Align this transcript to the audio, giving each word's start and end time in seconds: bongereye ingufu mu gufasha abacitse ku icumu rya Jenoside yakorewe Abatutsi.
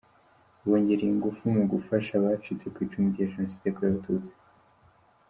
bongereye 0.67 1.11
ingufu 1.15 1.43
mu 1.55 1.63
gufasha 1.71 2.11
abacitse 2.19 2.65
ku 2.73 2.77
icumu 2.85 3.07
rya 3.13 3.25
Jenoside 3.31 3.63
yakorewe 3.65 3.91
Abatutsi. 3.91 4.33